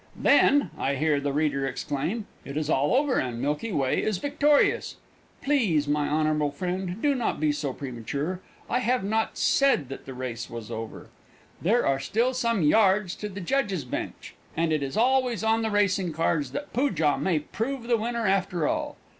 [0.17, 4.95] "Then," I hear the reader exclaim, "it is all over, and Milky Way is victorious."
[5.43, 8.39] Please, my honble friend, do not be so premature!
[8.67, 11.09] I have not said that the race was over.
[11.61, 15.69] There are still some yards to the judge's bench, and it is always on the
[15.69, 18.97] racing cards that Poojah may prove the winner after all.